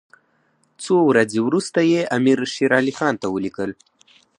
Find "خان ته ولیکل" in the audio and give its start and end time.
2.97-3.71